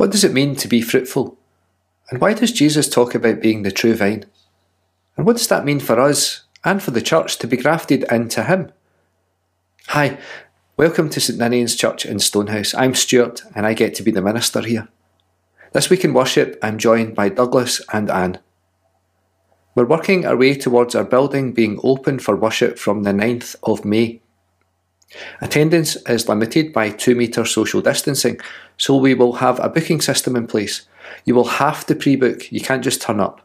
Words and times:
What 0.00 0.12
does 0.12 0.24
it 0.24 0.32
mean 0.32 0.56
to 0.56 0.66
be 0.66 0.80
fruitful? 0.80 1.36
And 2.08 2.22
why 2.22 2.32
does 2.32 2.52
Jesus 2.52 2.88
talk 2.88 3.14
about 3.14 3.42
being 3.42 3.64
the 3.64 3.70
true 3.70 3.94
vine? 3.94 4.24
And 5.14 5.26
what 5.26 5.36
does 5.36 5.48
that 5.48 5.66
mean 5.66 5.78
for 5.78 6.00
us 6.00 6.44
and 6.64 6.82
for 6.82 6.90
the 6.90 7.02
church 7.02 7.36
to 7.36 7.46
be 7.46 7.58
grafted 7.58 8.06
into 8.10 8.44
Him? 8.44 8.72
Hi, 9.88 10.16
welcome 10.78 11.10
to 11.10 11.20
St 11.20 11.38
Ninian's 11.38 11.76
Church 11.76 12.06
in 12.06 12.18
Stonehouse. 12.18 12.72
I'm 12.72 12.94
Stuart 12.94 13.42
and 13.54 13.66
I 13.66 13.74
get 13.74 13.94
to 13.96 14.02
be 14.02 14.10
the 14.10 14.22
minister 14.22 14.62
here. 14.62 14.88
This 15.74 15.90
week 15.90 16.02
in 16.02 16.14
worship, 16.14 16.58
I'm 16.62 16.78
joined 16.78 17.14
by 17.14 17.28
Douglas 17.28 17.82
and 17.92 18.10
Anne. 18.10 18.38
We're 19.74 19.84
working 19.84 20.24
our 20.24 20.34
way 20.34 20.54
towards 20.54 20.94
our 20.94 21.04
building 21.04 21.52
being 21.52 21.78
open 21.82 22.20
for 22.20 22.36
worship 22.36 22.78
from 22.78 23.02
the 23.02 23.12
9th 23.12 23.54
of 23.64 23.84
May. 23.84 24.22
Attendance 25.40 25.96
is 26.08 26.28
limited 26.28 26.72
by 26.72 26.90
2 26.90 27.14
metre 27.14 27.44
social 27.44 27.80
distancing, 27.80 28.40
so 28.76 28.96
we 28.96 29.14
will 29.14 29.34
have 29.34 29.58
a 29.60 29.68
booking 29.68 30.00
system 30.00 30.36
in 30.36 30.46
place. 30.46 30.86
You 31.24 31.34
will 31.34 31.48
have 31.48 31.84
to 31.86 31.94
pre 31.94 32.16
book, 32.16 32.50
you 32.52 32.60
can't 32.60 32.84
just 32.84 33.02
turn 33.02 33.20
up. 33.20 33.40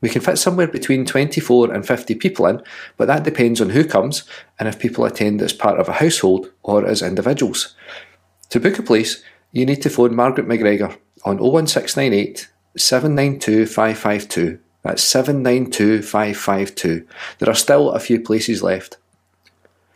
We 0.00 0.08
can 0.08 0.22
fit 0.22 0.38
somewhere 0.38 0.66
between 0.66 1.04
24 1.04 1.72
and 1.72 1.86
50 1.86 2.14
people 2.14 2.46
in, 2.46 2.62
but 2.96 3.06
that 3.06 3.22
depends 3.22 3.60
on 3.60 3.70
who 3.70 3.84
comes 3.84 4.24
and 4.58 4.68
if 4.68 4.78
people 4.78 5.04
attend 5.04 5.42
as 5.42 5.52
part 5.52 5.78
of 5.78 5.88
a 5.88 5.94
household 5.94 6.50
or 6.62 6.86
as 6.86 7.02
individuals. 7.02 7.76
To 8.48 8.60
book 8.60 8.78
a 8.78 8.82
place, 8.82 9.22
you 9.52 9.66
need 9.66 9.82
to 9.82 9.90
phone 9.90 10.14
Margaret 10.14 10.48
McGregor 10.48 10.96
on 11.24 11.38
01698 11.38 12.48
792 12.76 13.66
552. 13.66 14.58
That's 14.82 15.02
792 15.02 16.02
552. 16.02 17.06
There 17.38 17.50
are 17.50 17.54
still 17.54 17.90
a 17.90 18.00
few 18.00 18.20
places 18.20 18.62
left. 18.62 18.96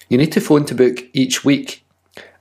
You 0.09 0.19
need 0.19 0.33
to 0.33 0.41
phone 0.41 0.65
to 0.67 0.75
book 0.75 1.05
each 1.13 1.45
week. 1.45 1.85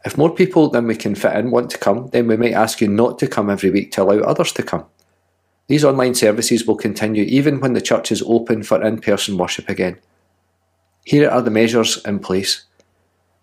If 0.05 0.17
more 0.17 0.34
people 0.34 0.70
than 0.70 0.88
we 0.88 0.95
can 0.95 1.16
fit 1.16 1.35
in 1.35 1.52
want 1.52 1.70
to 1.71 1.77
come, 1.77 2.08
then 2.08 2.27
we 2.27 2.35
might 2.35 2.54
ask 2.54 2.81
you 2.81 2.88
not 2.88 3.20
to 3.20 3.27
come 3.27 3.49
every 3.49 3.70
week 3.70 3.91
to 3.94 4.04
allow 4.04 4.20
others 4.20 4.52
to 4.54 4.63
come. 4.63 4.85
These 5.68 5.85
online 5.85 6.13
services 6.13 6.66
will 6.66 6.76
continue 6.76 7.23
even 7.23 7.62
when 7.62 7.73
the 7.73 7.82
church 7.82 8.12
is 8.12 8.21
open 8.23 8.63
for 8.63 8.84
in 8.84 8.99
person 8.99 9.38
worship 9.38 9.70
again. 9.70 9.98
Here 11.05 11.29
are 11.29 11.41
the 11.41 11.51
measures 11.51 12.04
in 12.05 12.20
place. 12.20 12.65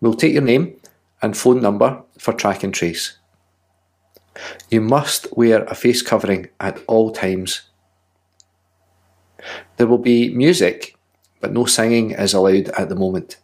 We'll 0.00 0.14
take 0.14 0.34
your 0.34 0.42
name 0.42 0.76
and 1.22 1.36
phone 1.36 1.60
number 1.60 2.02
for 2.18 2.32
track 2.32 2.62
and 2.62 2.74
trace. 2.74 3.16
You 4.70 4.80
must 4.80 5.34
wear 5.36 5.64
a 5.64 5.74
face 5.74 6.02
covering 6.02 6.48
at 6.60 6.78
all 6.86 7.10
times. 7.10 7.62
There 9.76 9.86
will 9.86 9.98
be 9.98 10.34
music, 10.34 10.96
but 11.40 11.52
no 11.52 11.64
singing 11.64 12.12
is 12.12 12.34
allowed 12.34 12.68
at 12.70 12.88
the 12.88 12.94
moment. 12.94 13.38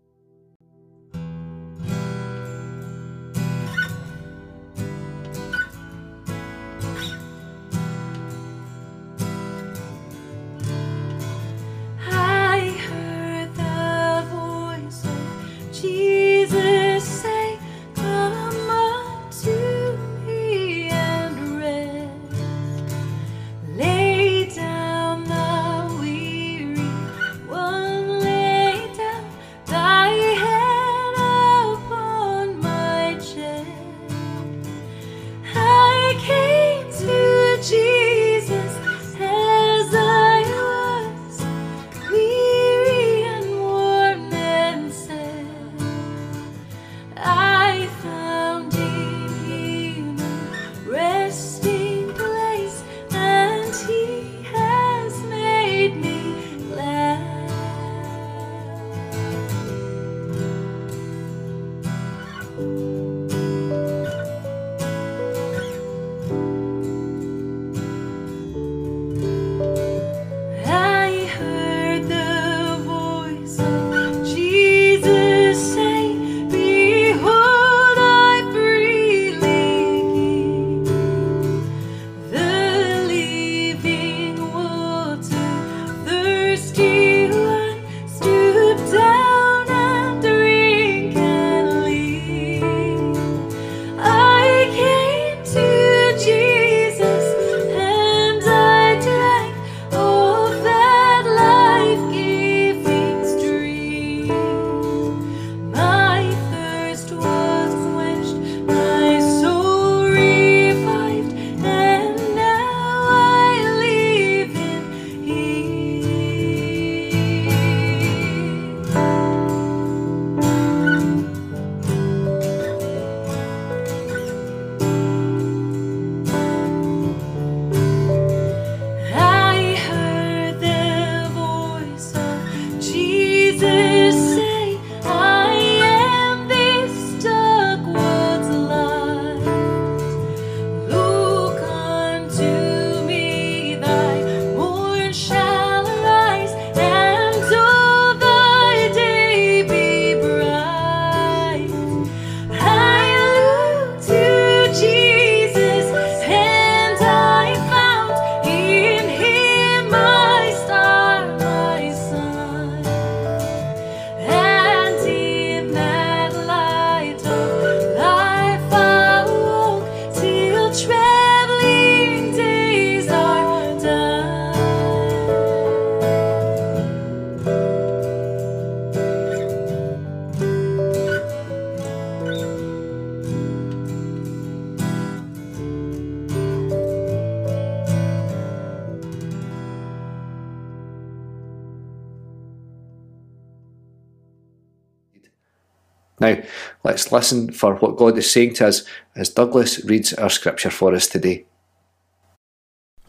Listen 197.15 197.51
for 197.51 197.75
what 197.75 197.95
God 197.95 198.17
is 198.17 198.29
saying 198.29 198.55
to 198.55 198.67
us 198.67 198.83
as 199.15 199.29
Douglas 199.29 199.83
reads 199.85 200.13
our 200.13 200.29
scripture 200.29 200.69
for 200.69 200.93
us 200.93 201.07
today. 201.07 201.45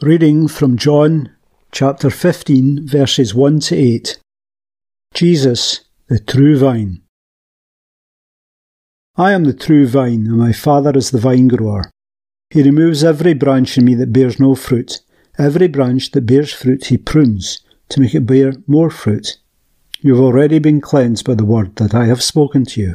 Reading 0.01 0.47
from 0.47 0.77
John 0.77 1.33
chapter 1.73 2.09
15, 2.09 2.87
verses 2.87 3.35
1 3.35 3.61
to 3.61 3.77
8. 3.77 4.19
Jesus, 5.15 5.81
the 6.09 6.21
true 6.21 6.59
vine. 6.59 7.03
I 9.17 9.33
am 9.33 9.45
the 9.45 9.55
true 9.55 9.87
vine, 9.89 10.27
and 10.27 10.39
my 10.39 10.53
Father 10.53 10.93
is 10.97 11.11
the 11.11 11.19
vine 11.19 11.49
grower. 11.49 11.91
He 12.51 12.63
removes 12.63 13.03
every 13.03 13.35
branch 13.35 13.77
in 13.77 13.85
me 13.85 13.95
that 13.97 14.13
bears 14.13 14.39
no 14.39 14.55
fruit. 14.55 15.01
Every 15.39 15.69
branch 15.69 16.13
that 16.13 16.27
bears 16.27 16.53
fruit 16.53 16.87
he 16.87 16.97
prunes, 16.97 17.61
to 17.89 18.01
make 18.01 18.15
it 18.15 18.27
bear 18.27 18.53
more 18.67 18.91
fruit. 18.91 19.39
You 20.01 20.15
have 20.15 20.25
already 20.25 20.59
been 20.59 20.81
cleansed 20.81 21.27
by 21.27 21.35
the 21.35 21.45
word 21.45 21.77
that 21.77 21.95
I 21.95 22.07
have 22.07 22.23
spoken 22.23 22.65
to 22.67 22.81
you. 22.81 22.95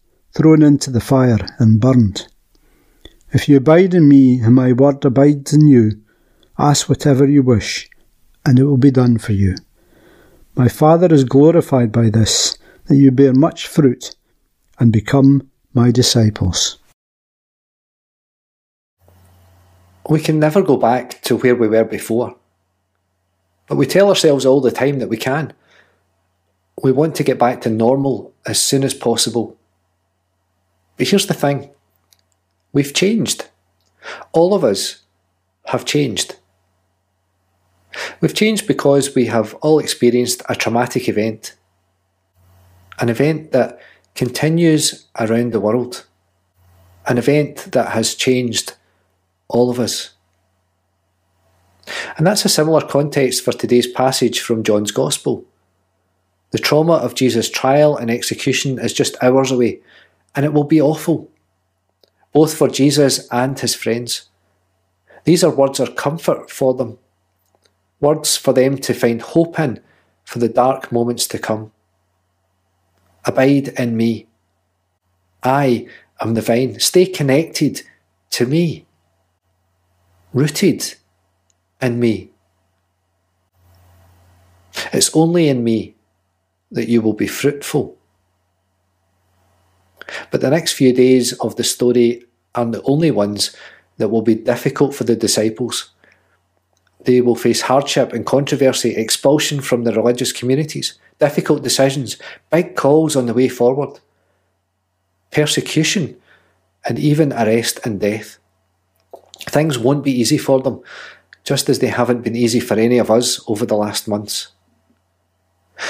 thrown 0.33 0.61
into 0.61 0.89
the 0.89 1.01
fire, 1.01 1.45
and 1.59 1.79
burned. 1.79 2.27
If 3.33 3.47
you 3.47 3.57
abide 3.57 3.93
in 3.93 4.07
me, 4.07 4.39
and 4.39 4.55
my 4.55 4.73
word 4.73 5.03
abides 5.05 5.53
in 5.53 5.67
you, 5.67 6.01
ask 6.57 6.89
whatever 6.89 7.27
you 7.27 7.43
wish, 7.43 7.89
and 8.45 8.59
it 8.59 8.65
will 8.65 8.77
be 8.77 8.91
done 8.91 9.17
for 9.17 9.33
you. 9.33 9.55
My 10.55 10.67
Father 10.67 11.13
is 11.13 11.23
glorified 11.23 11.91
by 11.91 12.09
this, 12.09 12.57
that 12.85 12.97
you 12.97 13.11
bear 13.11 13.33
much 13.33 13.67
fruit, 13.67 14.15
and 14.79 14.91
become 14.91 15.49
my 15.73 15.91
disciples. 15.91 16.77
We 20.09 20.19
can 20.19 20.39
never 20.39 20.61
go 20.61 20.75
back 20.75 21.21
to 21.21 21.37
where 21.37 21.55
we 21.55 21.69
were 21.69 21.85
before. 21.85 22.35
But 23.67 23.77
we 23.77 23.85
tell 23.85 24.09
ourselves 24.09 24.45
all 24.45 24.59
the 24.59 24.71
time 24.71 24.99
that 24.99 25.07
we 25.07 25.15
can. 25.15 25.53
We 26.83 26.91
want 26.91 27.15
to 27.15 27.23
get 27.23 27.39
back 27.39 27.61
to 27.61 27.69
normal 27.69 28.33
as 28.45 28.61
soon 28.61 28.83
as 28.83 28.93
possible. 28.93 29.57
But 31.01 31.07
here's 31.07 31.25
the 31.25 31.33
thing 31.33 31.71
we've 32.73 32.93
changed. 32.93 33.47
All 34.33 34.53
of 34.53 34.63
us 34.63 35.01
have 35.65 35.83
changed. 35.83 36.35
We've 38.19 38.35
changed 38.35 38.67
because 38.67 39.15
we 39.15 39.25
have 39.25 39.55
all 39.63 39.79
experienced 39.79 40.43
a 40.47 40.55
traumatic 40.55 41.09
event, 41.09 41.55
an 42.99 43.09
event 43.09 43.51
that 43.51 43.81
continues 44.13 45.07
around 45.19 45.53
the 45.53 45.59
world, 45.59 46.05
an 47.07 47.17
event 47.17 47.71
that 47.71 47.93
has 47.93 48.13
changed 48.13 48.75
all 49.47 49.71
of 49.71 49.79
us. 49.79 50.11
And 52.15 52.27
that's 52.27 52.45
a 52.45 52.49
similar 52.49 52.81
context 52.81 53.43
for 53.43 53.53
today's 53.53 53.87
passage 53.87 54.39
from 54.39 54.61
John's 54.61 54.91
Gospel. 54.91 55.45
The 56.51 56.59
trauma 56.59 56.93
of 56.93 57.15
Jesus' 57.15 57.49
trial 57.49 57.97
and 57.97 58.11
execution 58.11 58.77
is 58.77 58.93
just 58.93 59.15
hours 59.23 59.49
away, 59.49 59.81
and 60.35 60.45
it 60.45 60.53
will 60.53 60.63
be 60.63 60.81
awful, 60.81 61.29
both 62.33 62.53
for 62.53 62.67
Jesus 62.67 63.27
and 63.31 63.59
his 63.59 63.75
friends. 63.75 64.29
These 65.23 65.43
are 65.43 65.51
words 65.51 65.79
of 65.79 65.95
comfort 65.95 66.49
for 66.49 66.73
them, 66.73 66.97
words 67.99 68.37
for 68.37 68.53
them 68.53 68.77
to 68.79 68.93
find 68.93 69.21
hope 69.21 69.59
in 69.59 69.79
for 70.23 70.39
the 70.39 70.49
dark 70.49 70.91
moments 70.91 71.27
to 71.27 71.39
come. 71.39 71.71
Abide 73.25 73.69
in 73.69 73.95
me. 73.95 74.27
I 75.43 75.87
am 76.19 76.33
the 76.33 76.41
vine. 76.41 76.79
Stay 76.79 77.05
connected 77.05 77.83
to 78.31 78.45
me. 78.45 78.85
Rooted 80.33 80.95
in 81.81 81.99
me. 81.99 82.31
It's 84.93 85.15
only 85.15 85.49
in 85.49 85.63
me 85.63 85.95
that 86.71 86.87
you 86.87 87.01
will 87.01 87.13
be 87.13 87.27
fruitful. 87.27 87.97
But 90.31 90.41
the 90.41 90.49
next 90.49 90.73
few 90.73 90.93
days 90.93 91.33
of 91.33 91.55
the 91.55 91.63
story 91.63 92.23
are 92.55 92.65
the 92.65 92.81
only 92.83 93.11
ones 93.11 93.55
that 93.97 94.09
will 94.09 94.21
be 94.21 94.35
difficult 94.35 94.95
for 94.95 95.03
the 95.03 95.15
disciples. 95.15 95.91
They 97.05 97.21
will 97.21 97.35
face 97.35 97.61
hardship 97.61 98.13
and 98.13 98.25
controversy, 98.25 98.95
expulsion 98.95 99.61
from 99.61 99.83
the 99.83 99.93
religious 99.93 100.31
communities, 100.31 100.97
difficult 101.19 101.63
decisions, 101.63 102.17
big 102.51 102.75
calls 102.75 103.15
on 103.15 103.25
the 103.25 103.33
way 103.33 103.47
forward, 103.47 103.99
persecution, 105.31 106.17
and 106.85 106.99
even 106.99 107.33
arrest 107.33 107.79
and 107.85 107.99
death. 107.99 108.37
Things 109.49 109.77
won't 109.77 110.03
be 110.03 110.11
easy 110.11 110.37
for 110.37 110.59
them, 110.61 110.81
just 111.43 111.69
as 111.69 111.79
they 111.79 111.87
haven't 111.87 112.21
been 112.21 112.35
easy 112.35 112.59
for 112.59 112.75
any 112.75 112.97
of 112.97 113.09
us 113.09 113.41
over 113.47 113.65
the 113.65 113.77
last 113.77 114.07
months. 114.07 114.49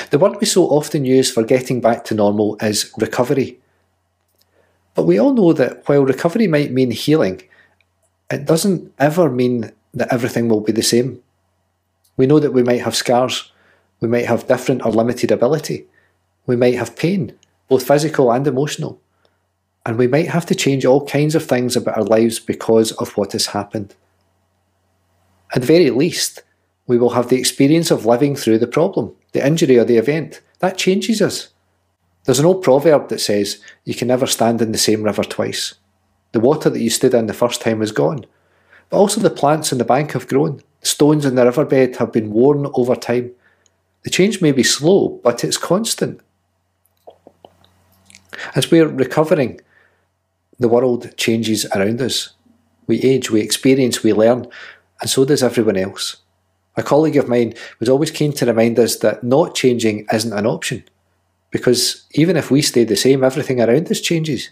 The 0.09 0.19
word 0.19 0.37
we 0.39 0.45
so 0.45 0.67
often 0.67 1.03
use 1.03 1.29
for 1.29 1.43
getting 1.43 1.81
back 1.81 2.05
to 2.05 2.15
normal 2.15 2.57
is 2.61 2.91
recovery. 2.97 3.60
But 4.93 5.03
we 5.03 5.19
all 5.19 5.33
know 5.33 5.53
that 5.53 5.87
while 5.87 6.03
recovery 6.03 6.47
might 6.47 6.71
mean 6.71 6.91
healing, 6.91 7.41
it 8.29 8.45
doesn't 8.45 8.93
ever 8.99 9.29
mean 9.29 9.71
that 9.93 10.11
everything 10.11 10.47
will 10.47 10.61
be 10.61 10.71
the 10.71 10.83
same. 10.83 11.21
We 12.17 12.27
know 12.27 12.39
that 12.39 12.53
we 12.53 12.63
might 12.63 12.81
have 12.81 12.95
scars, 12.95 13.51
we 13.99 14.07
might 14.07 14.25
have 14.25 14.47
different 14.47 14.85
or 14.85 14.91
limited 14.91 15.31
ability, 15.31 15.85
we 16.45 16.55
might 16.55 16.75
have 16.75 16.95
pain, 16.95 17.37
both 17.67 17.87
physical 17.87 18.31
and 18.31 18.45
emotional, 18.45 18.99
and 19.85 19.97
we 19.97 20.07
might 20.07 20.27
have 20.27 20.45
to 20.47 20.55
change 20.55 20.85
all 20.85 21.05
kinds 21.05 21.35
of 21.35 21.45
things 21.45 21.75
about 21.75 21.97
our 21.97 22.03
lives 22.03 22.39
because 22.39 22.91
of 22.93 23.15
what 23.17 23.31
has 23.31 23.47
happened. 23.47 23.95
At 25.53 25.61
the 25.61 25.67
very 25.67 25.89
least, 25.89 26.43
we 26.87 26.97
will 26.97 27.11
have 27.11 27.29
the 27.29 27.39
experience 27.39 27.91
of 27.91 28.05
living 28.05 28.35
through 28.35 28.59
the 28.59 28.67
problem, 28.67 29.15
the 29.31 29.45
injury 29.45 29.77
or 29.77 29.85
the 29.85 29.97
event. 29.97 30.41
That 30.59 30.77
changes 30.77 31.21
us. 31.21 31.49
There's 32.23 32.39
an 32.39 32.45
old 32.45 32.63
proverb 32.63 33.09
that 33.09 33.19
says, 33.19 33.61
you 33.83 33.95
can 33.95 34.07
never 34.07 34.27
stand 34.27 34.61
in 34.61 34.71
the 34.71 34.77
same 34.77 35.03
river 35.03 35.23
twice. 35.23 35.75
The 36.33 36.39
water 36.39 36.69
that 36.69 36.79
you 36.79 36.89
stood 36.89 37.13
in 37.13 37.25
the 37.25 37.33
first 37.33 37.61
time 37.61 37.81
is 37.81 37.91
gone. 37.91 38.25
But 38.89 38.97
also 38.97 39.21
the 39.21 39.29
plants 39.29 39.71
in 39.71 39.77
the 39.77 39.85
bank 39.85 40.11
have 40.11 40.27
grown. 40.27 40.61
The 40.81 40.87
stones 40.87 41.25
in 41.25 41.35
the 41.35 41.45
riverbed 41.45 41.95
have 41.97 42.11
been 42.11 42.31
worn 42.31 42.67
over 42.73 42.95
time. 42.95 43.31
The 44.03 44.09
change 44.09 44.41
may 44.41 44.51
be 44.51 44.63
slow, 44.63 45.19
but 45.23 45.43
it's 45.43 45.57
constant. 45.57 46.21
As 48.55 48.69
we're 48.71 48.87
recovering, 48.87 49.61
the 50.59 50.67
world 50.67 51.15
changes 51.17 51.65
around 51.75 52.01
us. 52.01 52.33
We 52.87 53.01
age, 53.01 53.31
we 53.31 53.41
experience, 53.41 54.03
we 54.03 54.13
learn, 54.13 54.47
and 54.99 55.09
so 55.09 55.25
does 55.25 55.43
everyone 55.43 55.77
else. 55.77 56.17
A 56.75 56.83
colleague 56.83 57.17
of 57.17 57.27
mine 57.27 57.53
was 57.79 57.89
always 57.89 58.11
keen 58.11 58.33
to 58.33 58.45
remind 58.45 58.79
us 58.79 58.97
that 58.97 59.23
not 59.23 59.55
changing 59.55 60.05
isn't 60.11 60.33
an 60.33 60.45
option, 60.45 60.83
because 61.51 62.05
even 62.11 62.37
if 62.37 62.49
we 62.49 62.61
stay 62.61 62.83
the 62.83 62.95
same, 62.95 63.23
everything 63.23 63.61
around 63.61 63.91
us 63.91 64.01
changes. 64.01 64.49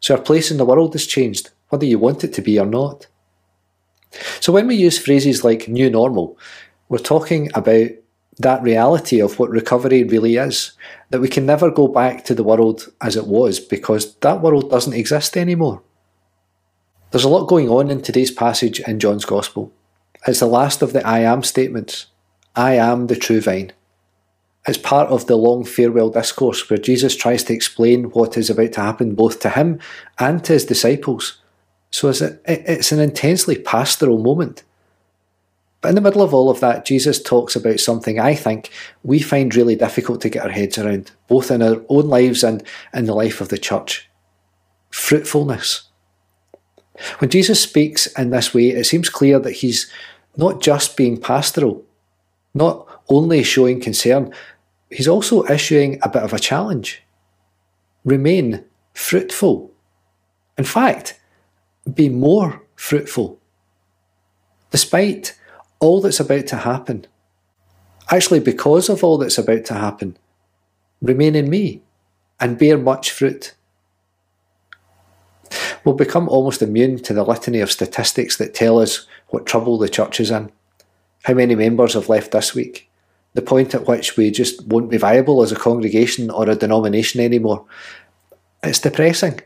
So 0.00 0.16
our 0.16 0.20
place 0.20 0.50
in 0.50 0.58
the 0.58 0.64
world 0.64 0.92
has 0.94 1.06
changed, 1.06 1.50
whether 1.68 1.86
you 1.86 1.98
want 1.98 2.24
it 2.24 2.32
to 2.34 2.42
be 2.42 2.58
or 2.58 2.66
not. 2.66 3.06
So 4.40 4.52
when 4.52 4.66
we 4.66 4.74
use 4.74 4.98
phrases 4.98 5.44
like 5.44 5.68
new 5.68 5.88
normal, 5.88 6.36
we're 6.88 6.98
talking 6.98 7.50
about 7.54 7.90
that 8.38 8.62
reality 8.62 9.20
of 9.20 9.38
what 9.38 9.50
recovery 9.50 10.04
really 10.04 10.36
is, 10.36 10.72
that 11.10 11.20
we 11.20 11.28
can 11.28 11.46
never 11.46 11.70
go 11.70 11.86
back 11.86 12.24
to 12.24 12.34
the 12.34 12.42
world 12.42 12.92
as 13.00 13.16
it 13.16 13.26
was 13.26 13.60
because 13.60 14.16
that 14.16 14.42
world 14.42 14.70
doesn't 14.70 14.94
exist 14.94 15.36
anymore. 15.36 15.82
There's 17.10 17.24
a 17.24 17.28
lot 17.28 17.46
going 17.46 17.68
on 17.68 17.90
in 17.90 18.02
today's 18.02 18.30
passage 18.30 18.80
in 18.80 18.98
John's 18.98 19.26
Gospel. 19.26 19.72
It's 20.26 20.40
the 20.40 20.46
last 20.46 20.82
of 20.82 20.92
the 20.92 21.06
I 21.06 21.20
am 21.20 21.42
statements. 21.42 22.06
I 22.56 22.74
am 22.74 23.06
the 23.06 23.16
true 23.16 23.40
vine. 23.40 23.72
It's 24.66 24.78
part 24.78 25.08
of 25.08 25.26
the 25.26 25.36
long 25.36 25.64
farewell 25.64 26.10
discourse 26.10 26.70
where 26.70 26.78
Jesus 26.78 27.16
tries 27.16 27.42
to 27.44 27.52
explain 27.52 28.04
what 28.10 28.36
is 28.36 28.48
about 28.48 28.72
to 28.72 28.80
happen 28.80 29.14
both 29.14 29.40
to 29.40 29.50
him 29.50 29.80
and 30.18 30.44
to 30.44 30.52
his 30.52 30.64
disciples. 30.64 31.38
So 31.90 32.08
it's 32.08 32.92
an 32.92 33.00
intensely 33.00 33.58
pastoral 33.58 34.18
moment. 34.18 34.62
But 35.80 35.88
in 35.88 35.94
the 35.96 36.00
middle 36.00 36.22
of 36.22 36.32
all 36.32 36.48
of 36.48 36.60
that, 36.60 36.84
Jesus 36.84 37.20
talks 37.20 37.56
about 37.56 37.80
something 37.80 38.20
I 38.20 38.36
think 38.36 38.70
we 39.02 39.18
find 39.18 39.52
really 39.52 39.74
difficult 39.74 40.20
to 40.20 40.30
get 40.30 40.44
our 40.44 40.50
heads 40.50 40.78
around, 40.78 41.10
both 41.26 41.50
in 41.50 41.60
our 41.60 41.82
own 41.88 42.06
lives 42.06 42.44
and 42.44 42.62
in 42.94 43.06
the 43.06 43.14
life 43.14 43.40
of 43.40 43.48
the 43.48 43.58
church 43.58 44.08
fruitfulness. 44.90 45.88
When 47.18 47.30
Jesus 47.30 47.60
speaks 47.60 48.06
in 48.18 48.30
this 48.30 48.54
way, 48.54 48.68
it 48.68 48.84
seems 48.84 49.08
clear 49.08 49.38
that 49.40 49.52
he's 49.52 49.90
not 50.36 50.62
just 50.62 50.96
being 50.96 51.20
pastoral, 51.20 51.84
not 52.54 52.86
only 53.08 53.42
showing 53.42 53.80
concern, 53.80 54.32
he's 54.92 55.08
also 55.08 55.44
issuing 55.46 55.98
a 56.02 56.08
bit 56.08 56.22
of 56.22 56.32
a 56.32 56.38
challenge. 56.38 57.02
Remain 58.04 58.64
fruitful. 58.94 59.72
In 60.58 60.64
fact, 60.64 61.18
be 61.92 62.08
more 62.08 62.62
fruitful. 62.76 63.38
Despite 64.70 65.38
all 65.80 66.00
that's 66.00 66.20
about 66.20 66.46
to 66.48 66.56
happen, 66.56 67.06
actually, 68.10 68.40
because 68.40 68.88
of 68.88 69.02
all 69.02 69.18
that's 69.18 69.38
about 69.38 69.64
to 69.66 69.74
happen, 69.74 70.16
remain 71.00 71.34
in 71.34 71.50
me 71.50 71.82
and 72.40 72.58
bear 72.58 72.78
much 72.78 73.10
fruit. 73.10 73.54
We'll 75.84 75.94
become 75.94 76.28
almost 76.28 76.62
immune 76.62 76.98
to 77.02 77.12
the 77.12 77.24
litany 77.24 77.60
of 77.60 77.72
statistics 77.72 78.36
that 78.36 78.54
tell 78.54 78.78
us 78.78 79.06
what 79.28 79.46
trouble 79.46 79.78
the 79.78 79.88
church 79.88 80.20
is 80.20 80.30
in, 80.30 80.52
how 81.24 81.34
many 81.34 81.54
members 81.54 81.94
have 81.94 82.08
left 82.08 82.30
this 82.30 82.54
week, 82.54 82.88
the 83.34 83.42
point 83.42 83.74
at 83.74 83.86
which 83.86 84.16
we 84.16 84.30
just 84.30 84.66
won't 84.66 84.90
be 84.90 84.98
viable 84.98 85.42
as 85.42 85.52
a 85.52 85.56
congregation 85.56 86.30
or 86.30 86.48
a 86.48 86.56
denomination 86.56 87.20
anymore. 87.20 87.64
It's 88.62 88.78
depressing. 88.78 89.40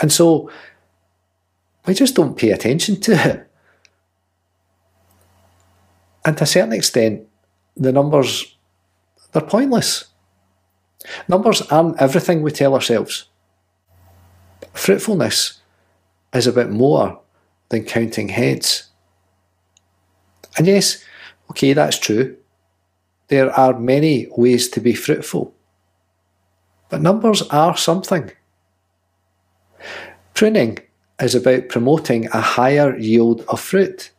And 0.00 0.12
so 0.12 0.50
we 1.86 1.94
just 1.94 2.14
don't 2.14 2.36
pay 2.36 2.50
attention 2.50 3.00
to 3.02 3.12
it. 3.12 3.50
And 6.24 6.36
to 6.38 6.44
a 6.44 6.46
certain 6.46 6.72
extent, 6.72 7.28
the 7.76 7.92
numbers, 7.92 8.56
they're 9.32 9.42
pointless. 9.42 10.06
Numbers 11.28 11.62
aren't 11.62 12.00
everything 12.00 12.42
we 12.42 12.50
tell 12.50 12.74
ourselves. 12.74 13.28
Fruitfulness 14.72 15.60
is 16.34 16.48
about 16.48 16.70
more 16.70 17.20
than 17.68 17.84
counting 17.84 18.30
heads. 18.30 18.88
And 20.58 20.66
yes, 20.66 21.04
okay, 21.50 21.72
that's 21.72 21.98
true. 21.98 22.36
There 23.28 23.50
are 23.52 23.78
many 23.78 24.28
ways 24.36 24.68
to 24.70 24.80
be 24.80 24.94
fruitful. 24.94 25.54
But 26.88 27.02
numbers 27.02 27.42
are 27.42 27.76
something. 27.76 28.30
Pruning 30.34 30.78
is 31.20 31.34
about 31.34 31.68
promoting 31.68 32.26
a 32.26 32.40
higher 32.40 32.96
yield 32.96 33.44
of 33.48 33.60
fruit. 33.60 34.12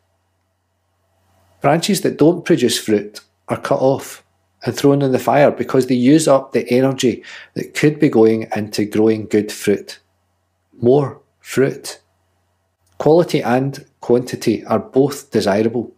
Branches 1.61 2.01
that 2.01 2.17
don't 2.17 2.43
produce 2.43 2.79
fruit 2.79 3.21
are 3.47 3.61
cut 3.61 3.79
off 3.79 4.23
and 4.65 4.75
thrown 4.75 5.01
in 5.01 5.11
the 5.11 5.19
fire 5.19 5.51
because 5.51 5.87
they 5.87 5.95
use 5.95 6.27
up 6.27 6.51
the 6.51 6.67
energy 6.69 7.23
that 7.53 7.73
could 7.73 7.99
be 7.99 8.09
going 8.09 8.47
into 8.55 8.85
growing 8.85 9.25
good 9.27 9.51
fruit. 9.51 9.99
More 10.81 11.21
fruit. 11.39 12.01
Quality 12.97 13.41
and 13.41 13.85
quantity 14.01 14.65
are 14.65 14.79
both 14.79 15.31
desirable, 15.31 15.91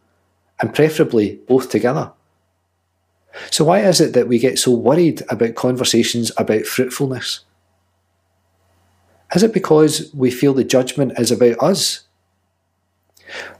and 0.61 0.73
preferably 0.73 1.39
both 1.47 1.69
together. 1.69 2.11
So, 3.51 3.65
why 3.65 3.79
is 3.79 4.01
it 4.01 4.13
that 4.13 4.27
we 4.27 4.39
get 4.39 4.59
so 4.59 4.71
worried 4.71 5.23
about 5.29 5.55
conversations 5.55 6.31
about 6.37 6.65
fruitfulness? 6.65 7.41
Is 9.33 9.43
it 9.43 9.53
because 9.53 10.11
we 10.13 10.31
feel 10.31 10.53
the 10.53 10.63
judgment 10.63 11.19
is 11.19 11.31
about 11.31 11.61
us? 11.61 12.01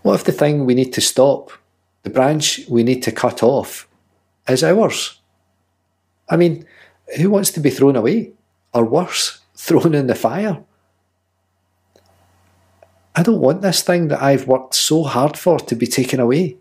What 0.02 0.16
if 0.16 0.24
the 0.24 0.32
thing 0.32 0.66
we 0.66 0.74
need 0.74 0.94
to 0.94 1.02
stop, 1.02 1.52
the 2.04 2.10
branch 2.10 2.62
we 2.68 2.84
need 2.84 3.04
to 3.04 3.12
cut 3.12 3.44
off, 3.44 3.88
is 4.48 4.64
ours? 4.64 5.20
I 6.28 6.38
mean, 6.38 6.66
who 7.18 7.30
wants 7.30 7.52
to 7.52 7.60
be 7.60 7.70
thrown 7.70 7.96
away? 7.96 8.32
Or 8.74 8.84
worse, 8.84 9.42
thrown 9.56 9.94
in 9.94 10.08
the 10.08 10.16
fire? 10.16 10.64
I 13.16 13.24
don't 13.24 13.42
want 13.42 13.62
this 13.62 13.82
thing 13.82 14.08
that 14.08 14.22
I've 14.22 14.48
worked 14.48 14.76
so 14.76 15.04
hard 15.04 15.38
for 15.38 15.60
to 15.60 15.76
be 15.76 15.88
taken 15.88 16.20
away. 16.20 16.58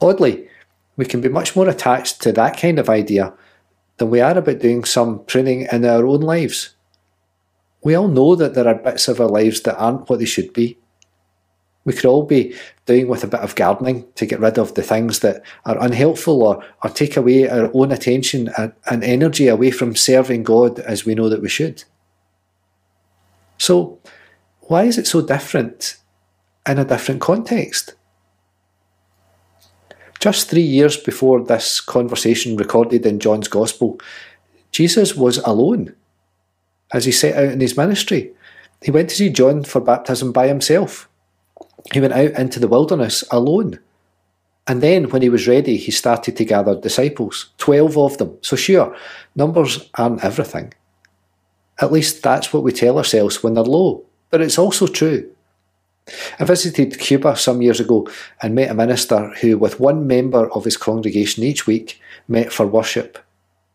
Oddly, 0.00 0.48
we 0.96 1.04
can 1.04 1.20
be 1.20 1.28
much 1.28 1.56
more 1.56 1.68
attached 1.68 2.20
to 2.22 2.32
that 2.32 2.58
kind 2.58 2.78
of 2.78 2.88
idea 2.88 3.32
than 3.96 4.10
we 4.10 4.20
are 4.20 4.36
about 4.36 4.58
doing 4.58 4.84
some 4.84 5.24
pruning 5.24 5.66
in 5.72 5.84
our 5.84 6.06
own 6.06 6.20
lives. 6.20 6.74
We 7.82 7.94
all 7.94 8.08
know 8.08 8.36
that 8.36 8.54
there 8.54 8.68
are 8.68 8.74
bits 8.74 9.08
of 9.08 9.20
our 9.20 9.28
lives 9.28 9.62
that 9.62 9.76
aren't 9.76 10.08
what 10.08 10.18
they 10.18 10.24
should 10.24 10.52
be. 10.52 10.78
We 11.84 11.92
could 11.92 12.04
all 12.04 12.24
be 12.24 12.54
doing 12.86 13.08
with 13.08 13.24
a 13.24 13.26
bit 13.26 13.40
of 13.40 13.56
gardening 13.56 14.06
to 14.14 14.26
get 14.26 14.38
rid 14.38 14.56
of 14.56 14.74
the 14.74 14.82
things 14.82 15.18
that 15.20 15.42
are 15.64 15.82
unhelpful 15.82 16.42
or, 16.42 16.64
or 16.82 16.90
take 16.90 17.16
away 17.16 17.48
our 17.48 17.70
own 17.74 17.90
attention 17.90 18.50
and, 18.56 18.72
and 18.88 19.02
energy 19.02 19.48
away 19.48 19.72
from 19.72 19.96
serving 19.96 20.44
God 20.44 20.78
as 20.78 21.04
we 21.04 21.16
know 21.16 21.28
that 21.28 21.42
we 21.42 21.48
should. 21.48 21.82
So, 23.58 23.98
why 24.60 24.84
is 24.84 24.96
it 24.96 25.08
so 25.08 25.22
different 25.22 25.96
in 26.66 26.78
a 26.78 26.84
different 26.84 27.20
context? 27.20 27.94
Just 30.22 30.48
three 30.48 30.62
years 30.62 30.96
before 30.96 31.42
this 31.42 31.80
conversation 31.80 32.56
recorded 32.56 33.04
in 33.04 33.18
John's 33.18 33.48
Gospel, 33.48 33.98
Jesus 34.70 35.16
was 35.16 35.38
alone 35.38 35.96
as 36.92 37.06
he 37.06 37.10
set 37.10 37.34
out 37.34 37.52
in 37.52 37.58
his 37.58 37.76
ministry. 37.76 38.30
He 38.82 38.92
went 38.92 39.08
to 39.08 39.16
see 39.16 39.30
John 39.30 39.64
for 39.64 39.80
baptism 39.80 40.30
by 40.30 40.46
himself. 40.46 41.08
He 41.92 42.00
went 42.00 42.12
out 42.12 42.38
into 42.38 42.60
the 42.60 42.68
wilderness 42.68 43.24
alone. 43.32 43.80
And 44.68 44.80
then, 44.80 45.10
when 45.10 45.22
he 45.22 45.28
was 45.28 45.48
ready, 45.48 45.76
he 45.76 45.90
started 45.90 46.36
to 46.36 46.44
gather 46.44 46.80
disciples, 46.80 47.50
12 47.58 47.98
of 47.98 48.18
them. 48.18 48.38
So, 48.42 48.54
sure, 48.54 48.96
numbers 49.34 49.90
aren't 49.94 50.24
everything. 50.24 50.72
At 51.80 51.90
least 51.90 52.22
that's 52.22 52.52
what 52.52 52.62
we 52.62 52.70
tell 52.70 52.96
ourselves 52.96 53.42
when 53.42 53.54
they're 53.54 53.64
low. 53.64 54.04
But 54.30 54.40
it's 54.40 54.56
also 54.56 54.86
true. 54.86 55.28
I 56.38 56.44
visited 56.44 56.98
Cuba 56.98 57.36
some 57.36 57.62
years 57.62 57.80
ago 57.80 58.08
and 58.42 58.54
met 58.54 58.70
a 58.70 58.74
minister 58.74 59.28
who, 59.40 59.56
with 59.56 59.78
one 59.78 60.06
member 60.06 60.50
of 60.52 60.64
his 60.64 60.76
congregation 60.76 61.44
each 61.44 61.66
week, 61.66 62.00
met 62.28 62.52
for 62.52 62.66
worship. 62.66 63.18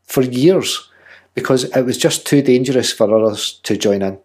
For 0.04 0.22
years, 0.22 0.90
because 1.34 1.64
it 1.66 1.86
was 1.86 1.98
just 1.98 2.26
too 2.26 2.42
dangerous 2.42 2.92
for 2.92 3.14
others 3.16 3.60
to 3.64 3.78
join 3.78 4.02
in. 4.02 4.20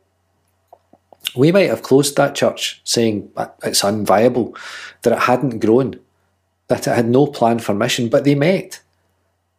We 1.37 1.53
might 1.53 1.69
have 1.69 1.83
closed 1.83 2.17
that 2.17 2.35
church, 2.35 2.81
saying 2.85 3.31
it's 3.63 3.83
unviable, 3.83 4.57
that 5.03 5.13
it 5.13 5.19
hadn't 5.21 5.61
grown, 5.61 6.01
that 6.69 6.87
it 6.87 6.95
had 6.95 7.09
no 7.09 7.27
plan 7.27 7.61
for 7.61 7.75
mission, 7.75 8.09
but 8.09 8.25
they 8.25 8.35
met 8.35 8.81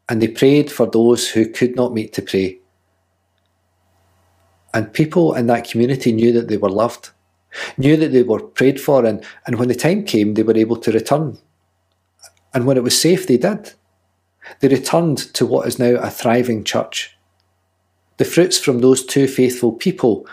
and 0.09 0.21
they 0.21 0.27
prayed 0.27 0.71
for 0.71 0.85
those 0.85 1.29
who 1.29 1.47
could 1.47 1.75
not 1.75 1.93
meet 1.93 2.11
to 2.13 2.21
pray. 2.21 2.59
And 4.73 4.91
people 4.91 5.33
in 5.33 5.47
that 5.47 5.69
community 5.69 6.11
knew 6.11 6.33
that 6.33 6.47
they 6.49 6.57
were 6.57 6.69
loved 6.69 7.11
knew 7.77 7.97
that 7.97 8.11
they 8.11 8.23
were 8.23 8.41
prayed 8.41 8.79
for, 8.79 9.05
and, 9.05 9.23
and 9.45 9.57
when 9.57 9.67
the 9.67 9.75
time 9.75 10.03
came, 10.03 10.33
they 10.33 10.43
were 10.43 10.57
able 10.57 10.77
to 10.77 10.91
return. 10.91 11.37
And 12.53 12.65
when 12.65 12.77
it 12.77 12.83
was 12.83 12.99
safe, 12.99 13.27
they 13.27 13.37
did. 13.37 13.73
They 14.59 14.67
returned 14.67 15.17
to 15.33 15.45
what 15.45 15.67
is 15.67 15.79
now 15.79 15.95
a 15.95 16.09
thriving 16.09 16.63
church. 16.63 17.17
The 18.17 18.25
fruits 18.25 18.59
from 18.59 18.79
those 18.79 19.05
two 19.05 19.27
faithful 19.27 19.71
people 19.71 20.27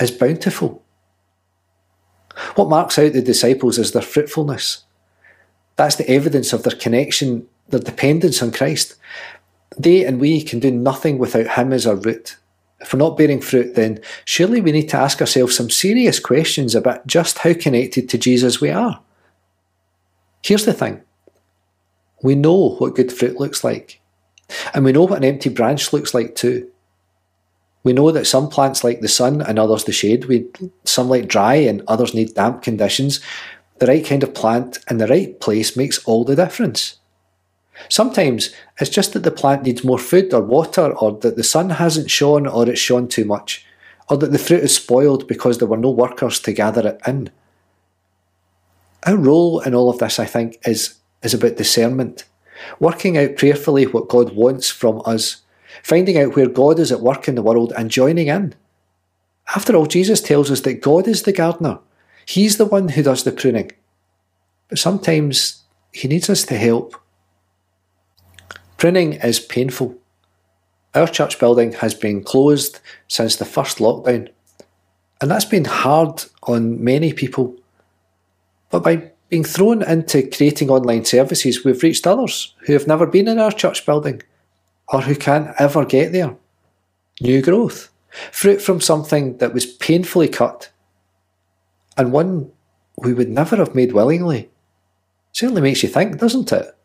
is 0.00 0.10
bountiful. 0.10 0.82
What 2.54 2.68
marks 2.68 2.98
out 2.98 3.12
the 3.12 3.22
disciples 3.22 3.78
is 3.78 3.92
their 3.92 4.02
fruitfulness. 4.02 4.84
That's 5.76 5.96
the 5.96 6.08
evidence 6.08 6.52
of 6.52 6.62
their 6.62 6.76
connection, 6.76 7.46
their 7.68 7.80
dependence 7.80 8.42
on 8.42 8.52
Christ. 8.52 8.94
They 9.76 10.04
and 10.04 10.20
we 10.20 10.42
can 10.42 10.60
do 10.60 10.70
nothing 10.70 11.18
without 11.18 11.48
Him 11.48 11.72
as 11.72 11.86
our 11.86 11.96
root 11.96 12.36
if 12.82 12.92
we're 12.92 12.98
not 12.98 13.16
bearing 13.16 13.40
fruit, 13.40 13.74
then 13.74 14.00
surely 14.24 14.60
we 14.60 14.72
need 14.72 14.88
to 14.90 14.96
ask 14.96 15.20
ourselves 15.20 15.56
some 15.56 15.70
serious 15.70 16.18
questions 16.18 16.74
about 16.74 17.06
just 17.06 17.38
how 17.38 17.54
connected 17.54 18.08
to 18.08 18.18
Jesus 18.18 18.60
we 18.60 18.70
are. 18.70 19.00
Here's 20.42 20.64
the 20.64 20.72
thing 20.72 21.02
we 22.22 22.34
know 22.34 22.76
what 22.76 22.94
good 22.94 23.12
fruit 23.12 23.38
looks 23.38 23.64
like, 23.64 24.00
and 24.74 24.84
we 24.84 24.92
know 24.92 25.04
what 25.04 25.18
an 25.18 25.24
empty 25.24 25.50
branch 25.50 25.92
looks 25.92 26.14
like 26.14 26.34
too. 26.34 26.68
We 27.84 27.92
know 27.92 28.10
that 28.12 28.26
some 28.26 28.48
plants 28.48 28.84
like 28.84 29.00
the 29.00 29.08
sun 29.08 29.42
and 29.42 29.58
others 29.58 29.84
the 29.84 29.92
shade. 29.92 30.26
We, 30.26 30.46
some 30.84 31.08
like 31.08 31.26
dry 31.26 31.54
and 31.54 31.82
others 31.88 32.14
need 32.14 32.34
damp 32.34 32.62
conditions. 32.62 33.20
The 33.78 33.86
right 33.86 34.06
kind 34.06 34.22
of 34.22 34.34
plant 34.34 34.78
in 34.88 34.98
the 34.98 35.08
right 35.08 35.38
place 35.40 35.76
makes 35.76 36.04
all 36.04 36.24
the 36.24 36.36
difference. 36.36 36.98
Sometimes 37.88 38.54
it's 38.78 38.90
just 38.90 39.12
that 39.12 39.20
the 39.20 39.30
plant 39.30 39.62
needs 39.62 39.84
more 39.84 39.98
food 39.98 40.32
or 40.32 40.42
water, 40.42 40.92
or 40.98 41.12
that 41.18 41.36
the 41.36 41.44
sun 41.44 41.70
hasn't 41.70 42.10
shone 42.10 42.46
or 42.46 42.68
it's 42.68 42.80
shone 42.80 43.08
too 43.08 43.24
much, 43.24 43.66
or 44.08 44.16
that 44.18 44.32
the 44.32 44.38
fruit 44.38 44.62
is 44.62 44.74
spoiled 44.74 45.26
because 45.26 45.58
there 45.58 45.68
were 45.68 45.76
no 45.76 45.90
workers 45.90 46.40
to 46.40 46.52
gather 46.52 46.86
it 46.86 47.00
in. 47.06 47.30
Our 49.04 49.16
role 49.16 49.60
in 49.60 49.74
all 49.74 49.90
of 49.90 49.98
this, 49.98 50.18
I 50.18 50.26
think, 50.26 50.58
is, 50.64 50.94
is 51.22 51.34
about 51.34 51.56
discernment, 51.56 52.24
working 52.78 53.18
out 53.18 53.36
prayerfully 53.36 53.84
what 53.86 54.08
God 54.08 54.34
wants 54.34 54.70
from 54.70 55.02
us, 55.04 55.42
finding 55.82 56.18
out 56.18 56.36
where 56.36 56.48
God 56.48 56.78
is 56.78 56.92
at 56.92 57.00
work 57.00 57.26
in 57.26 57.34
the 57.34 57.42
world 57.42 57.72
and 57.76 57.90
joining 57.90 58.28
in. 58.28 58.54
After 59.54 59.74
all, 59.74 59.86
Jesus 59.86 60.20
tells 60.20 60.50
us 60.50 60.60
that 60.60 60.80
God 60.80 61.08
is 61.08 61.22
the 61.22 61.32
gardener. 61.32 61.80
He's 62.26 62.58
the 62.58 62.64
one 62.64 62.90
who 62.90 63.02
does 63.02 63.24
the 63.24 63.32
pruning. 63.32 63.72
But 64.68 64.78
sometimes 64.78 65.62
He 65.92 66.06
needs 66.06 66.30
us 66.30 66.44
to 66.44 66.56
help. 66.56 67.01
Pruning 68.82 69.12
is 69.12 69.38
painful. 69.38 69.94
Our 70.92 71.06
church 71.06 71.38
building 71.38 71.70
has 71.74 71.94
been 71.94 72.24
closed 72.24 72.80
since 73.06 73.36
the 73.36 73.44
first 73.44 73.78
lockdown, 73.78 74.28
and 75.20 75.30
that's 75.30 75.44
been 75.44 75.66
hard 75.66 76.24
on 76.48 76.82
many 76.82 77.12
people. 77.12 77.54
But 78.70 78.82
by 78.82 79.12
being 79.28 79.44
thrown 79.44 79.84
into 79.84 80.28
creating 80.28 80.68
online 80.68 81.04
services, 81.04 81.64
we've 81.64 81.80
reached 81.84 82.08
others 82.08 82.56
who 82.66 82.72
have 82.72 82.88
never 82.88 83.06
been 83.06 83.28
in 83.28 83.38
our 83.38 83.52
church 83.52 83.86
building 83.86 84.20
or 84.88 85.02
who 85.02 85.14
can't 85.14 85.54
ever 85.60 85.84
get 85.84 86.10
there. 86.10 86.34
new 87.20 87.40
growth, 87.40 87.88
fruit 88.32 88.60
from 88.60 88.80
something 88.80 89.36
that 89.36 89.54
was 89.54 89.64
painfully 89.64 90.26
cut, 90.26 90.72
and 91.96 92.10
one 92.10 92.50
we 92.98 93.14
would 93.14 93.30
never 93.30 93.54
have 93.54 93.76
made 93.76 93.92
willingly. 93.92 94.50
Certainly 95.30 95.62
makes 95.62 95.84
you 95.84 95.88
think, 95.88 96.18
doesn't 96.18 96.50
it? 96.50 96.76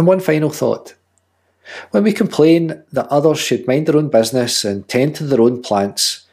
And 0.00 0.06
one 0.06 0.20
final 0.20 0.48
thought. 0.48 0.94
When 1.90 2.04
we 2.04 2.14
complain 2.14 2.82
that 2.90 3.06
others 3.08 3.38
should 3.38 3.66
mind 3.66 3.84
their 3.84 3.98
own 3.98 4.08
business 4.08 4.64
and 4.64 4.88
tend 4.88 5.14
to 5.16 5.24
their 5.24 5.42
own 5.42 5.60
plants, 5.60 6.26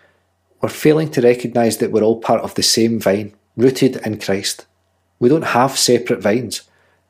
we're 0.61 0.69
failing 0.69 1.11
to 1.11 1.21
recognise 1.21 1.79
that 1.79 1.91
we're 1.91 2.01
all 2.01 2.21
part 2.21 2.39
of 2.43 2.55
the 2.55 2.63
same 2.63 2.97
vine, 2.97 3.35
rooted 3.57 3.97
in 4.05 4.21
Christ. 4.21 4.65
We 5.19 5.27
don't 5.27 5.51
have 5.51 5.77
separate 5.77 6.21
vines. 6.21 6.61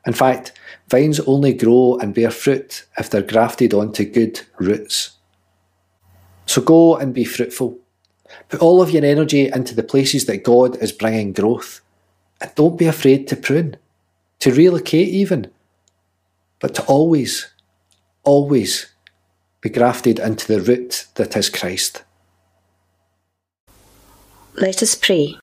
In 0.04 0.14
fact, 0.14 0.50
vines 0.88 1.20
only 1.20 1.52
grow 1.52 1.96
and 1.98 2.12
bear 2.12 2.32
fruit 2.32 2.86
if 2.98 3.08
they're 3.08 3.22
grafted 3.22 3.72
onto 3.72 4.04
good 4.04 4.40
roots. 4.58 5.12
So 6.46 6.60
go 6.60 6.96
and 6.96 7.14
be 7.14 7.22
fruitful. 7.22 7.78
Put 8.48 8.58
all 8.58 8.82
of 8.82 8.90
your 8.90 9.04
energy 9.04 9.46
into 9.46 9.76
the 9.76 9.84
places 9.84 10.26
that 10.26 10.42
God 10.42 10.76
is 10.82 10.90
bringing 10.90 11.34
growth. 11.34 11.82
And 12.40 12.52
don't 12.56 12.76
be 12.76 12.86
afraid 12.86 13.28
to 13.28 13.36
prune, 13.36 13.76
to 14.40 14.52
relocate 14.52 15.06
even, 15.06 15.52
but 16.60 16.74
to 16.74 16.84
always, 16.84 17.50
always 18.24 18.86
be 19.60 19.68
grafted 19.68 20.18
into 20.18 20.46
the 20.46 20.60
root 20.60 21.06
that 21.14 21.36
is 21.36 21.48
Christ. 21.48 22.02
Let 24.54 24.82
us 24.82 24.94
pray. 24.94 25.36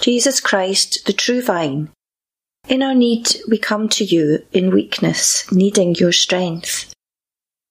Jesus 0.00 0.40
Christ, 0.40 1.06
the 1.06 1.12
true 1.12 1.42
vine, 1.42 1.90
in 2.68 2.82
our 2.82 2.94
need 2.94 3.36
we 3.48 3.58
come 3.58 3.88
to 3.90 4.04
you 4.04 4.44
in 4.52 4.72
weakness, 4.72 5.50
needing 5.52 5.94
your 5.94 6.12
strength. 6.12 6.92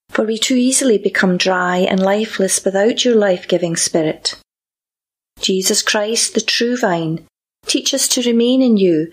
For 0.10 0.24
we 0.24 0.38
too 0.38 0.56
easily 0.56 0.98
become 0.98 1.38
dry 1.38 1.80
and 1.80 2.00
lifeless 2.00 2.64
without 2.64 3.04
your 3.04 3.16
life 3.16 3.48
giving 3.48 3.76
spirit. 3.76 4.40
Jesus 5.42 5.82
Christ, 5.82 6.34
the 6.34 6.42
true 6.42 6.78
vine, 6.78 7.28
teach 7.66 7.94
us 7.94 8.08
to 8.10 8.22
remain 8.22 8.62
in 8.62 8.78
you 8.78 9.12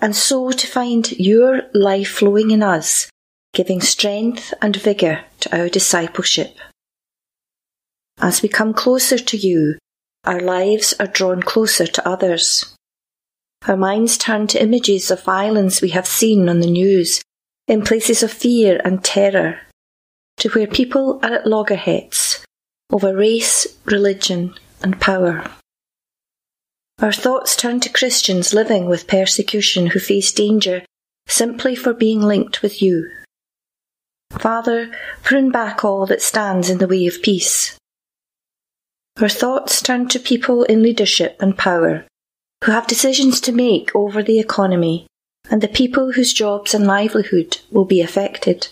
and 0.00 0.14
so 0.14 0.50
to 0.50 0.66
find 0.66 1.12
your 1.12 1.62
life 1.72 2.08
flowing 2.08 2.50
in 2.50 2.62
us, 2.62 3.10
giving 3.52 3.80
strength 3.80 4.52
and 4.60 4.76
vigour 4.76 5.24
to 5.40 5.56
our 5.56 5.68
discipleship. 5.68 6.56
As 8.18 8.42
we 8.42 8.48
come 8.48 8.72
closer 8.72 9.18
to 9.18 9.36
you, 9.36 9.78
our 10.24 10.40
lives 10.40 10.94
are 10.98 11.06
drawn 11.06 11.42
closer 11.42 11.86
to 11.86 12.08
others. 12.08 12.74
Our 13.66 13.76
minds 13.76 14.18
turn 14.18 14.46
to 14.48 14.62
images 14.62 15.10
of 15.10 15.24
violence 15.24 15.80
we 15.80 15.90
have 15.90 16.06
seen 16.06 16.48
on 16.48 16.60
the 16.60 16.70
news, 16.70 17.22
in 17.66 17.82
places 17.82 18.22
of 18.22 18.30
fear 18.30 18.80
and 18.84 19.02
terror, 19.02 19.60
to 20.38 20.50
where 20.50 20.66
people 20.66 21.18
are 21.22 21.32
at 21.32 21.46
loggerheads 21.46 22.44
over 22.92 23.16
race, 23.16 23.66
religion, 23.86 24.54
and 24.82 25.00
power. 25.00 25.50
Our 27.00 27.12
thoughts 27.12 27.56
turn 27.56 27.80
to 27.80 27.88
Christians 27.88 28.54
living 28.54 28.86
with 28.86 29.08
persecution 29.08 29.88
who 29.88 29.98
face 29.98 30.32
danger 30.32 30.84
simply 31.26 31.74
for 31.74 31.92
being 31.92 32.20
linked 32.20 32.62
with 32.62 32.80
you. 32.80 33.10
Father, 34.30 34.92
prune 35.22 35.50
back 35.50 35.84
all 35.84 36.06
that 36.06 36.22
stands 36.22 36.70
in 36.70 36.78
the 36.78 36.88
way 36.88 37.06
of 37.06 37.22
peace. 37.22 37.76
Our 39.20 39.28
thoughts 39.28 39.82
turn 39.82 40.08
to 40.08 40.18
people 40.18 40.64
in 40.64 40.82
leadership 40.82 41.36
and 41.40 41.56
power 41.56 42.04
who 42.64 42.72
have 42.72 42.86
decisions 42.86 43.40
to 43.42 43.52
make 43.52 43.94
over 43.94 44.22
the 44.22 44.38
economy 44.38 45.06
and 45.50 45.60
the 45.60 45.68
people 45.68 46.12
whose 46.12 46.32
jobs 46.32 46.74
and 46.74 46.86
livelihood 46.86 47.58
will 47.70 47.84
be 47.84 48.00
affected. 48.00 48.68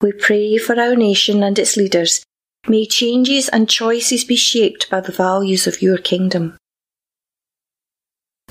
We 0.00 0.12
pray 0.12 0.58
for 0.58 0.78
our 0.78 0.96
nation 0.96 1.42
and 1.42 1.58
its 1.58 1.76
leaders. 1.76 2.22
May 2.66 2.86
changes 2.86 3.48
and 3.48 3.68
choices 3.68 4.24
be 4.24 4.36
shaped 4.36 4.90
by 4.90 5.00
the 5.00 5.12
values 5.12 5.66
of 5.66 5.82
your 5.82 5.98
kingdom. 5.98 6.56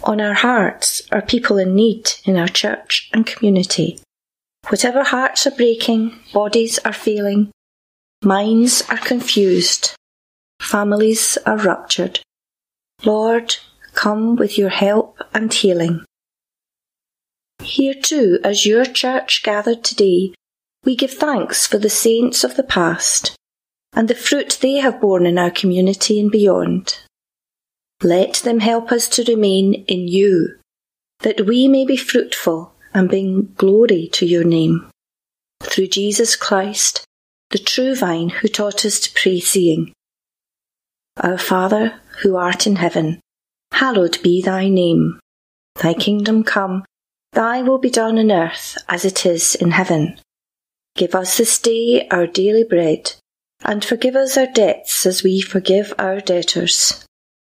On 0.03 0.19
our 0.19 0.33
hearts 0.33 1.01
are 1.13 1.21
people 1.21 1.57
in 1.57 1.75
need 1.75 2.11
in 2.25 2.35
our 2.35 2.49
church 2.49 3.09
and 3.13 3.25
community. 3.25 3.99
Whatever 4.67 5.03
hearts 5.03 5.47
are 5.47 5.51
breaking, 5.51 6.19
bodies 6.33 6.77
are 6.79 6.93
failing, 6.93 7.51
minds 8.21 8.83
are 8.89 8.97
confused, 8.97 9.95
families 10.61 11.37
are 11.45 11.57
ruptured. 11.57 12.19
Lord, 13.05 13.55
come 13.93 14.35
with 14.35 14.57
your 14.57 14.69
help 14.69 15.19
and 15.33 15.53
healing. 15.53 16.03
Here 17.61 17.93
too, 17.93 18.39
as 18.43 18.65
your 18.65 18.85
church 18.85 19.41
gathered 19.43 19.85
today, 19.85 20.33
we 20.83 20.97
give 20.97 21.11
thanks 21.13 21.65
for 21.65 21.77
the 21.77 21.89
saints 21.89 22.43
of 22.43 22.57
the 22.57 22.63
past 22.63 23.37
and 23.93 24.09
the 24.09 24.15
fruit 24.15 24.57
they 24.61 24.75
have 24.75 24.99
borne 24.99 25.25
in 25.25 25.37
our 25.37 25.51
community 25.51 26.19
and 26.19 26.29
beyond. 26.29 26.99
Let 28.01 28.35
them 28.35 28.59
help 28.59 28.91
us 28.91 29.07
to 29.09 29.23
remain 29.23 29.85
in 29.87 30.07
you, 30.07 30.57
that 31.19 31.45
we 31.45 31.67
may 31.67 31.85
be 31.85 31.97
fruitful 31.97 32.73
and 32.93 33.09
bring 33.09 33.53
glory 33.55 34.09
to 34.13 34.25
your 34.25 34.43
name. 34.43 34.89
Through 35.61 35.87
Jesus 35.87 36.35
Christ, 36.35 37.05
the 37.51 37.57
true 37.57 37.95
vine 37.95 38.29
who 38.29 38.47
taught 38.47 38.85
us 38.85 38.99
to 38.99 39.13
pray, 39.13 39.39
saying, 39.39 39.93
Our 41.17 41.37
Father, 41.37 41.99
who 42.21 42.35
art 42.35 42.67
in 42.67 42.77
heaven, 42.77 43.19
hallowed 43.71 44.21
be 44.21 44.41
thy 44.41 44.69
name. 44.69 45.19
Thy 45.75 45.93
kingdom 45.93 46.43
come, 46.43 46.83
thy 47.31 47.61
will 47.61 47.77
be 47.77 47.89
done 47.89 48.17
on 48.19 48.31
earth 48.31 48.77
as 48.89 49.05
it 49.05 49.25
is 49.25 49.55
in 49.55 49.71
heaven. 49.71 50.19
Give 50.95 51.15
us 51.15 51.37
this 51.37 51.57
day 51.57 52.07
our 52.09 52.27
daily 52.27 52.63
bread, 52.63 53.13
and 53.63 53.83
forgive 53.83 54.15
us 54.15 54.37
our 54.37 54.47
debts 54.47 55.05
as 55.05 55.23
we 55.23 55.41
forgive 55.41 55.93
our 55.97 56.19
debtors. 56.19 57.02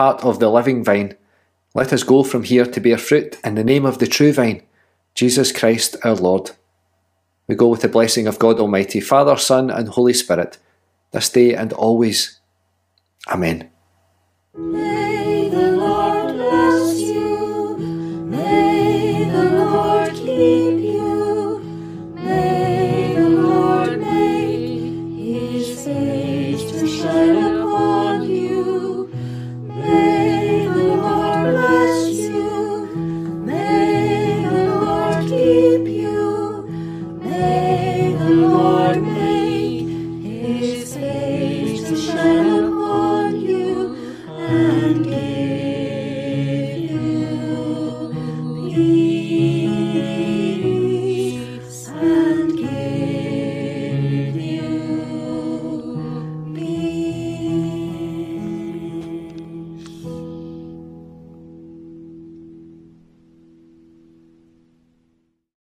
part 0.00 0.24
of 0.24 0.38
the 0.38 0.48
living 0.48 0.82
vine. 0.82 1.14
Let 1.74 1.92
us 1.92 2.04
go 2.04 2.22
from 2.22 2.44
here 2.44 2.64
to 2.64 2.80
bear 2.80 2.96
fruit 2.96 3.38
in 3.44 3.54
the 3.54 3.70
name 3.72 3.84
of 3.84 3.98
the 3.98 4.06
true 4.06 4.32
vine, 4.32 4.62
Jesus 5.14 5.52
Christ 5.52 5.94
our 6.02 6.14
Lord. 6.14 6.52
We 7.46 7.54
go 7.54 7.68
with 7.68 7.82
the 7.82 7.88
blessing 7.96 8.26
of 8.26 8.38
God 8.38 8.58
Almighty, 8.58 9.00
Father, 9.00 9.36
Son, 9.36 9.68
and 9.68 9.88
Holy 9.88 10.14
Spirit, 10.14 10.56
this 11.10 11.28
day 11.28 11.52
and 11.54 11.74
always. 11.74 12.40
Amen. 13.28 13.68
May 14.56 15.50
the 15.50 15.72
Lord 15.72 16.34
bless 16.34 16.98
you. 16.98 17.76
May 18.24 19.28
the 19.30 19.44
Lord 19.60 20.14
keep 20.14 20.79